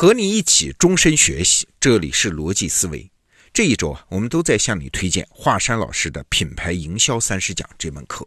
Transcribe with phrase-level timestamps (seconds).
[0.00, 3.10] 和你一起终身学习，这里是逻辑思维。
[3.52, 8.24] 这一周啊，我们都在向你推荐华山老师的《品牌营销三十讲》这门课。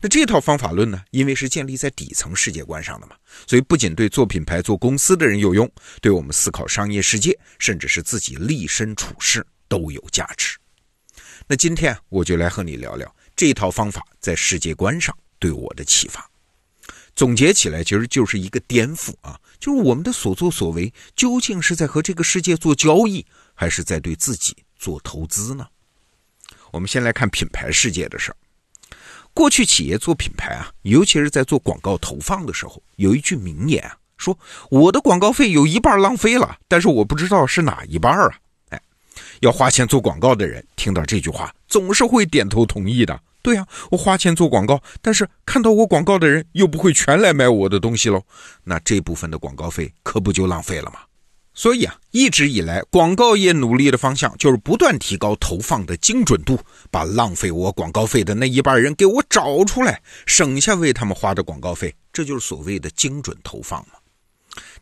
[0.00, 3.14] 那这套方法论呢，因为是建立在底层世界观上的嘛，
[3.46, 5.70] 所以不仅对做品牌、做公司的人有用，
[6.02, 10.58] 对我们思考商业世界，甚至是自己立身处世都有价值。
[11.46, 16.28] 那今天我就来和你聊聊这套方法在世界观上对我的启发。
[17.18, 19.40] 总结起来，其实就是一个颠覆啊！
[19.58, 25.66] 就是我们的所作所为，究竟是在和这个世界做交易，还是在对自己做投资呢？
[26.70, 28.36] 我们先来看品牌世界的事儿。
[29.34, 34.38] 过去企业做品牌啊，尤其是在做广告投放的时候，有一句名言啊，说
[34.70, 38.38] 我的广告费有一半浪费了，但是我不知道是哪一半啊！
[38.68, 38.80] 哎，
[39.40, 43.20] 要花钱做广告的人听到这句话，总是会点头同意的。
[43.42, 48.22] 对呀，我花钱做广告，但是看到我广告的人又不会全来买我的东西喽，
[48.64, 51.00] 那这部分的广告费可不就浪费了吗？
[51.54, 56.58] 所以啊，一直以来广告业努力的方向就是不断提高投放的精准度，
[56.90, 63.94] 把浪费我广告费的那一半人给我找出来，省下为他们花的广告费，这就是所谓的精准投放嘛。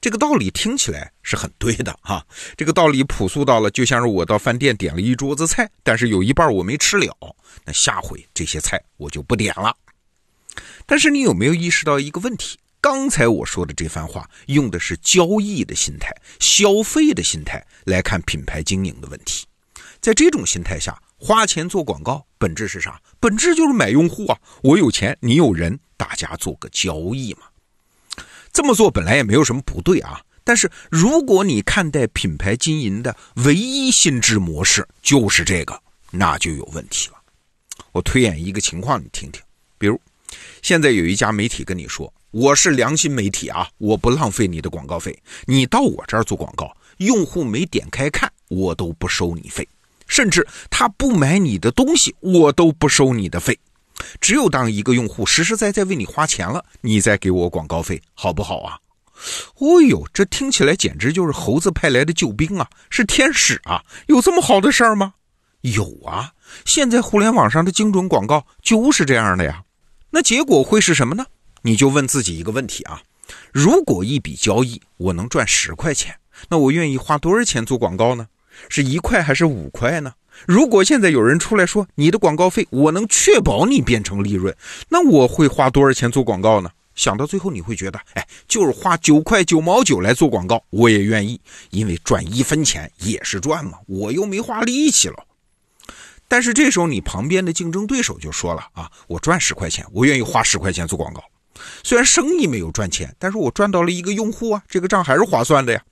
[0.06, 2.24] 这个道理听起来是很对的哈，
[2.56, 7.12] 这个道理朴素到了，就像是我到饭店点了一桌子菜，但是有一半我没吃了，
[7.64, 9.76] 那下回这些菜我就不点了。
[10.86, 12.56] 但是你有没有意识到一个问题？
[12.80, 19.44] 刚才我说的这番话用的是交易的心态、消费的心态来看品牌经营的问题，
[20.00, 23.02] 在这种心态下，花钱做广告本质是啥？
[23.18, 24.38] 本质就是买用户啊！
[24.62, 27.48] 我有钱，你有人，大家做个交易嘛。
[28.56, 35.78] 这么做本来也没有什么不对啊，但是如果你看待品牌经营的唯一心智模式就是这个，
[36.10, 37.16] 那就有问题了。
[37.92, 39.42] 我推演一个情况，你听听。
[39.76, 40.00] 比如，
[40.62, 45.14] 现在有一家媒体跟你说：“我是良心媒体啊，我不浪费你的广告费。
[45.44, 49.62] 你到我这儿做广告，用户没点开看，我都不收你费；
[50.08, 53.58] 甚至他不买你的东西，我都不收你的费。”
[54.20, 58.78] 只有当一个用户实实在在为你花钱了，你再给我广告费，好不好啊？
[59.56, 63.82] 哦呦，这听起来简直就是猴子派来的救兵啊，是天使啊！
[64.06, 65.14] 有这么好的事儿吗？
[65.62, 66.32] 有啊，
[66.64, 69.62] 现在互联网上的精准广告就是这样的呀。
[70.10, 71.24] 那结果会是什么呢？
[71.62, 73.00] 你就问自己一个问题啊：
[73.52, 76.14] 如果一笔交易我能赚十块钱，
[76.48, 78.28] 那我愿意花多少钱做广告呢？
[78.68, 80.12] 是一块还是五块呢？
[80.44, 84.54] 如果现在有人出来说你的广告费我能确保你变成利润，
[84.88, 86.70] 那我会花多少钱做广告呢？
[86.94, 91.38] 想到最后你会觉得，哎，就是花九块九毛九来做广告，我也愿意，
[91.70, 95.16] 因为赚一分钱也是赚嘛，我又没花力气了。
[96.26, 101.22] 但是这时候你旁边的竞争对手就说了啊，我赚十块钱，我愿意花十块钱做广告，
[101.84, 105.82] 虽然生意没有赚钱，但是我赚到了一个用户啊，这个账还是划算的呀。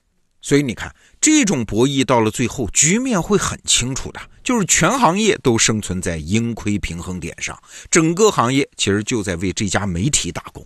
[0.44, 7.58] 所以你看，这种博弈到了最后，局面会很清楚的，就是全行业都生存在盈亏平衡点上，
[7.90, 10.62] 整个行业其实就在为这家媒体打工。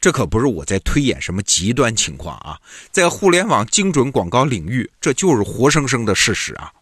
[0.00, 2.58] 这可不是我在推演什么极端情况啊，
[2.90, 6.72] 在互联网精准广告领域，这就是活生生的事实啊。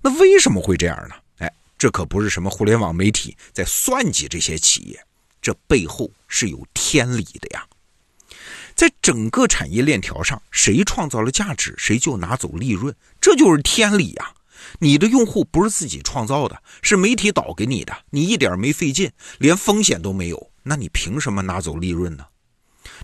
[0.00, 1.14] 那为什么会这样呢？
[1.40, 4.98] 哎，这可不是什么互联网媒体在算计这些企业，
[5.42, 7.66] 这背后是有天理的呀。
[8.82, 14.34] 在整个产业链条上，谁创造了价值，谁就拿走利润，这就是天理呀！
[14.80, 22.24] 你的用户不是自己创造的，是媒体导给你的，你一点没费劲，连风险都没有，那你凭什么拿走利润呢？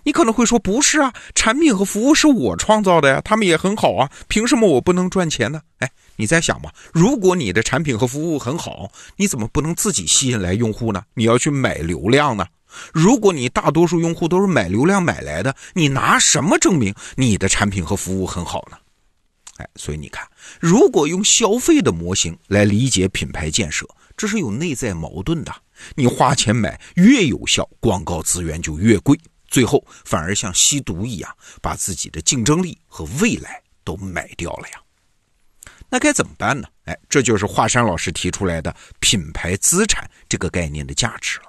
[0.03, 5.61] 你可能会说，不是啊，产品和服务是我创造的呀，他们也很好啊，凭什么我不能赚钱呢？
[5.77, 11.03] 哎，你在想吗，如果你的产品和服务很好，你怎么不能自己吸引来用户呢？
[11.13, 12.45] 你要去买流量呢？
[12.93, 18.77] 如果你大多数用户都是买流量买来的，你拿什么证明你的产品和服务很好呢？
[19.57, 20.25] 哎，所以你看，
[20.59, 23.85] 如果用消费的模型来理解品牌建设，
[24.15, 25.53] 这是有内在矛盾的。
[25.95, 34.79] 你花钱买越有效，广告资源就越贵，最后反而像吸毒一样，把自己的竞争力和未来都买掉了呀。
[35.89, 36.67] 那该怎么办呢？
[36.85, 41.48] 哎，这就是华山老师提出来的品牌资产这个概念的价值了。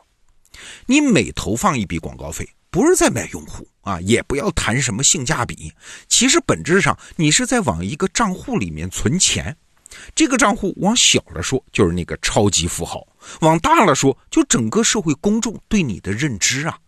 [0.86, 5.72] 你每投放一笔广告费，不是在买用户啊，也不要谈什么性价比。
[6.08, 9.56] 其实本质上，你是在往一个账户里面存钱。
[10.14, 13.00] 这个账户往小了说，就是那个超级富豪；
[13.40, 16.78] 往大了说，就整个社会公众对你的认知啊。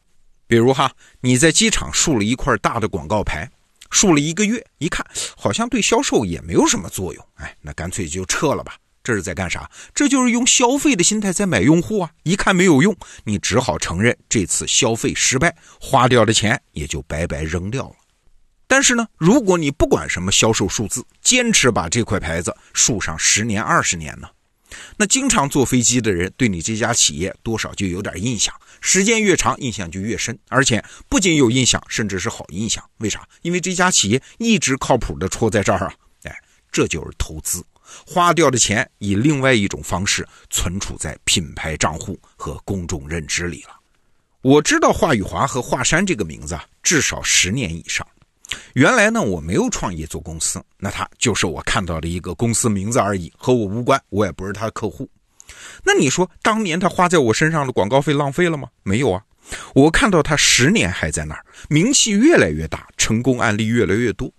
[0.46, 3.50] 比如哈，你在机场竖了一块大的广告牌，
[3.90, 5.04] 竖了一个月，一看
[5.36, 8.76] 好像对销售也没有什么作用，哎，那干脆就撤了吧。
[9.04, 9.70] 这是在干啥？
[9.94, 12.10] 这就是用消费的心态在买用户啊！
[12.22, 17.94] 一看没有用，你只好承认这次消费失败，花掉的钱也就白白扔掉了。
[18.68, 24.28] 但是呢，如果你不管什么销售数字，坚持把这块牌子竖上十年、二十年呢，
[24.96, 32.82] 那经常坐飞机的人对你这家企业多少就有点印象，时间越长，印象就越深，而且不仅有印象，甚至是好印象。
[32.98, 33.28] 为啥？
[33.42, 35.92] 因为这家企业一直靠谱的戳在这儿啊！
[36.22, 36.34] 哎，
[36.70, 37.62] 这就是投资。
[38.06, 43.76] 花掉的钱以另外一种方式存储在品牌账户和公众认知里了。
[44.40, 48.06] 我知道华宇华和华山这个名字，至少十年以上。
[48.74, 55.08] 原来呢，我没有创业做公司，那他就是我看到的一个公司名字而已，和我无关，我也不是他的客户。
[55.84, 58.68] 那你说，当年他花在我身上的广告费浪费了吗？
[58.82, 59.22] 没有啊，
[59.74, 64.30] 我看到他十年还在那儿，名气越来越大，成功案例越来越多。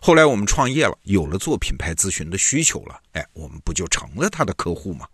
[0.00, 5.06] 后来我们创业了，有了做品牌咨询的需求了，哎，我们不就成了他的客户吗？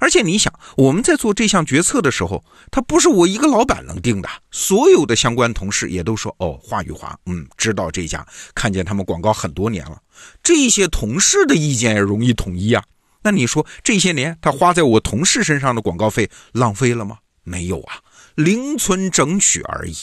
[0.00, 10.00] 而且你想，我们在做这项决策的时候，他不是我一个老板能定的，所有的相关同事也都说，哦，华宇华，嗯，知道这家，看见他们广告很多年了，
[10.42, 12.82] 这些同事的意见也容易统一啊。
[13.22, 17.18] 那你说这些年他花在我同事身上的广告费浪费了吗？
[17.42, 17.98] 没有啊，
[18.36, 19.96] 零存整取而已。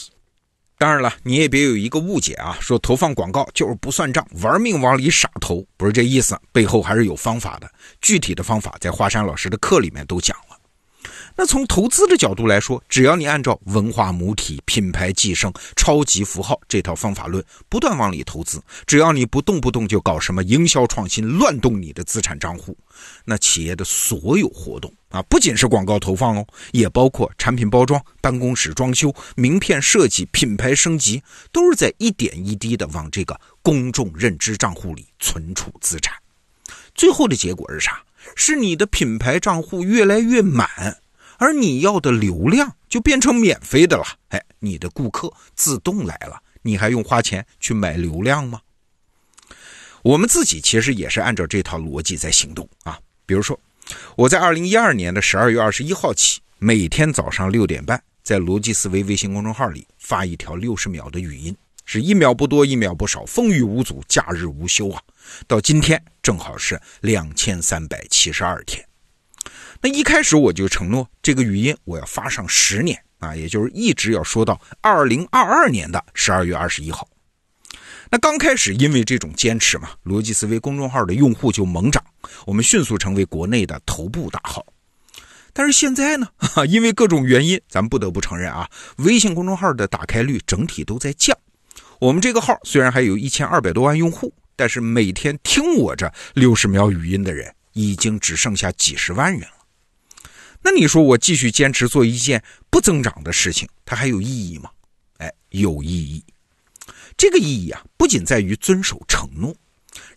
[0.78, 7.70] 当然了，你也别有一个误解啊，说投放广告就是不算账，玩命往里傻投，不是这意思，背后还是有方法的。
[8.02, 10.36] 具体的方法在华山老师的课里面都讲。
[11.38, 22.74] 那从投资的角度来说，只要你按照文化母体、品牌寄生、超级符号这套方法论不断往里投资，只要你不动不动就搞什么营销创新，乱动你的资产账户，
[23.26, 31.22] 那企业的所有活动啊，不仅是广告投放哦，也包括产品包装、办公室装修、名片设计、品牌升级，
[31.52, 36.14] 都是在一点一滴的往这个公众认知账户里存储资产。
[36.94, 38.02] 最后的结果是啥？
[38.34, 40.66] 是你的品牌账户越来越满。
[41.38, 48.60] 而你要的流量就变成免费的了，哎，你的顾客自动来了，你还用花钱去买流量吗？
[50.02, 52.98] 我们自己其实也是按照这套逻辑在行动啊。
[53.26, 53.58] 比如说，
[54.14, 65.02] 我在二零一二年的十二月二十一号起，每天早上六点半，在逻辑思维微信公众号里发一条六十秒的语音，是一秒不多，一秒不少，风雨无阻，假日无休啊。
[65.48, 68.86] 到今天正好是两千三百七十二天。
[69.88, 77.08] 那一开始我就承诺，这个语音我要发上十年啊，也就是一直要说到二零二二年的十二月二十一号。
[78.10, 82.02] 那刚开始因为这种坚持嘛，逻辑思维公众号的用户就猛涨，
[82.46, 84.66] 我们迅速成为国内的头部大号。
[85.52, 86.26] 但是现在呢，
[86.68, 91.38] 因为各种原因，咱们不得不承认啊，微信公众号的打开率整体都在降。
[92.00, 99.50] 我们这个号虽然还有一千二百多万用户，但是每天听我这六十秒语音的人已经只剩下几十万人了。
[100.66, 104.68] 那你说我继续坚持做一件不增长的事情，它还有意义吗？
[105.18, 106.24] 哎，有意义。
[107.16, 109.54] 这个意义啊，不仅在于遵守承诺，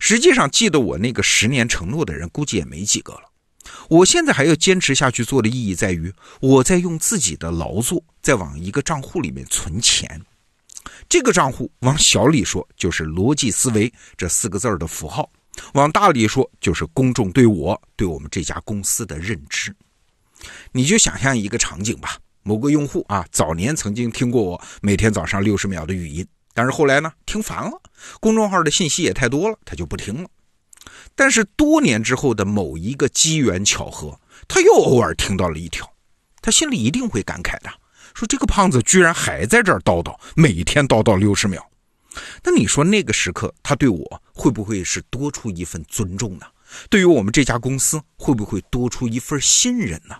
[0.00, 3.30] 实际上记得我那个十年承诺的人，估计也没几个了。
[3.88, 10.20] 我现在还要坚持下去做的意义在于，我在用自己的劳作，在往一个账户里面存钱。
[11.08, 15.30] 这个账户往小里说，就是逻辑思维这四个字的符号；
[15.74, 19.72] 往大里说，就是公众对我、对我们这家公司的认知。
[20.72, 27.80] 你就想象一个场景吧，某个用户啊，早年曾经听过我每天早上六十秒的语音，但是后来呢，听烦了，
[28.20, 30.28] 公众号的信息也太多了，他就不听了。
[31.14, 35.92] 但是多年之后的某一个机缘巧合，他又偶尔听到了一条，
[36.40, 37.70] 他心里一定会感慨的，
[38.14, 41.70] 说这个胖子居然还在这儿叨叨，每天叨叨六十秒。
[42.42, 46.46] 那你说那个时刻，他对我会不会是多出一份尊重呢？
[46.88, 50.16] 对于我们这家公司，会不会多出一份信任呢？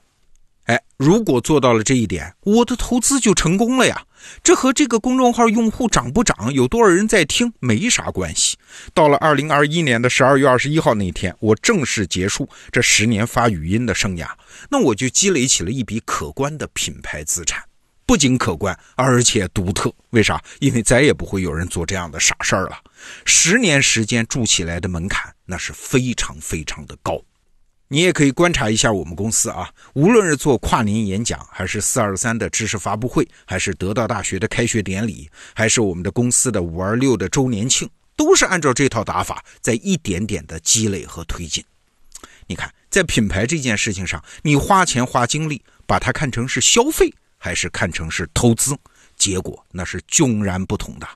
[0.71, 4.05] 哎，如果做到了这一点，我的投资就成功了呀！
[4.41, 8.57] 这和这个公众号用户涨不涨，有多少人在听没啥关系。
[8.95, 14.29] 到了二零二一年的十二月二十一号那天，我正式结束这十年发语音的生涯，
[14.71, 17.61] 那我就积累起了一笔可观的品牌资产，
[18.07, 19.93] 不仅可观，而且独特。
[20.11, 20.41] 为啥？
[20.61, 22.79] 因为再也不会有人做这样的傻事儿了。
[23.25, 25.35] 十年时间筑起来的门槛。
[25.47, 27.21] 那是非常非常的高，
[27.93, 41.65] 你也可以观察一下我们公司啊，无论是做跨年演讲，还是四二三的知识发布会，还是得到大学的开学典礼，还是我们的公司的五二六的周年庆，都是按照这套打法在一点点的积累和推进。
[42.47, 48.77] 你看，在品牌这件事情上，你花钱花精力，把它看成是消费，还是看成是投资，
[49.17, 51.09] 结果那是迥然不同的。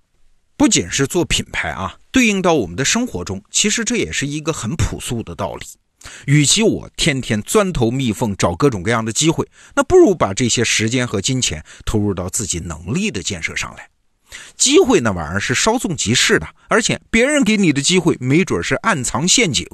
[0.57, 5.64] 不仅是做品牌啊，对应到我们的生活中，其实这也是一个很朴素的道理。
[6.27, 13.89] 与其我天天钻头蜜缝找各种各样的机会，那不如把这些时间和金钱投入到自己能力的建设上来。
[14.57, 19.67] 机会那玩意儿是稍纵即逝的，而且别人给你的机会没准是暗藏陷阱。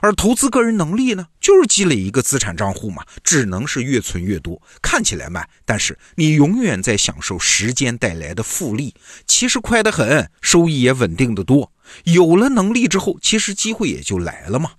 [0.00, 8.92] 而投资个人能力呢，就是积累一个资产账户嘛，只能是越存越多，看起来慢，但是你永远在享受时间带来的复利，
[9.26, 11.72] 其实快得很，收益也稳定的多。
[12.04, 14.72] 有了能力之后，其实机会也就来了嘛。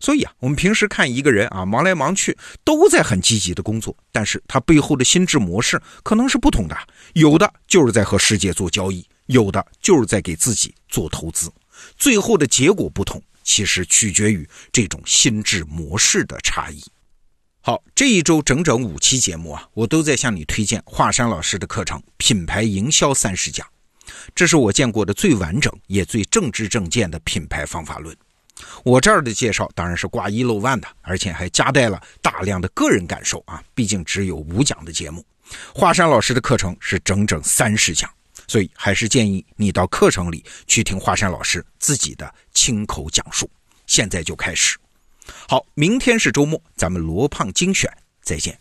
[0.00, 6.76] 所以啊，我们平时看一个人啊，忙来忙去都在很积极的工作，但是他背后的心智模式可能是不同的。
[7.14, 11.52] 有的就是在和世界做交易，有的就是在给自己做投资，
[11.96, 13.22] 最后的结果不同。
[13.44, 16.84] 其实取决于这种心智模式的差异。
[17.62, 23.66] 好，这一周整整五期节目啊，我都在向你推荐华山老师的课程《品牌营销三十讲》，
[24.34, 28.14] 这是我见过的最完整也最正知正见的品牌方法论。
[28.84, 35.24] 我这儿的介绍当然是挂一漏万的，而且还夹带了大量的个人感受啊，毕竟只有五讲的节目，
[35.74, 38.10] 华山老师的课程是整整三十讲。
[38.46, 43.50] 所以还是建议你到课程里去听华山老师自己的亲口讲述。
[43.86, 44.78] 现在就开始。
[45.46, 48.58] 好，明天是周末，咱们罗胖精选再见。